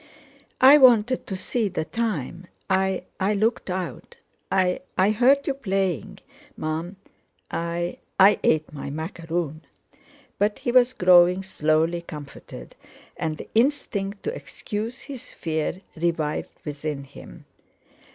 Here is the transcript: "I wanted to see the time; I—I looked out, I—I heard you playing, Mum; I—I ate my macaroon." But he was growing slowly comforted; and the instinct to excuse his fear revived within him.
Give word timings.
"I 0.59 0.79
wanted 0.79 1.27
to 1.27 1.35
see 1.35 1.67
the 1.67 1.85
time; 1.85 2.47
I—I 2.71 3.33
looked 3.35 3.69
out, 3.69 4.15
I—I 4.51 5.11
heard 5.11 5.45
you 5.45 5.53
playing, 5.53 6.17
Mum; 6.57 6.95
I—I 7.51 8.39
ate 8.43 8.73
my 8.73 8.89
macaroon." 8.89 9.61
But 10.39 10.57
he 10.57 10.71
was 10.71 10.93
growing 10.93 11.43
slowly 11.43 12.01
comforted; 12.01 12.75
and 13.15 13.37
the 13.37 13.47
instinct 13.53 14.23
to 14.23 14.33
excuse 14.33 15.01
his 15.01 15.33
fear 15.35 15.81
revived 15.95 16.57
within 16.65 17.03
him. 17.03 17.45